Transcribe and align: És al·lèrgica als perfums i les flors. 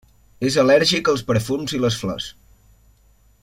És 0.47 0.55
al·lèrgica 0.61 1.13
als 1.15 1.23
perfums 1.29 1.77
i 1.79 1.83
les 1.85 1.99
flors. 2.05 2.31